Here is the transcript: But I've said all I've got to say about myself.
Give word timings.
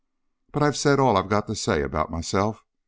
But 0.51 0.63
I've 0.63 0.77
said 0.77 0.99
all 0.99 1.15
I've 1.15 1.29
got 1.29 1.45
to 1.45 1.53
say 1.53 1.83
about 1.83 2.09
myself. 2.09 2.65